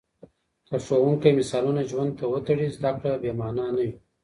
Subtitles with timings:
[0.67, 3.91] که ښوونکی مثالونه ژوند ته وتړي، زده کړه بې مانا نه وي.